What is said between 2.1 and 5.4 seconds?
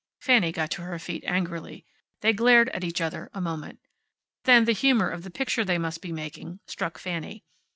They glared at each other a moment. Then the humor of the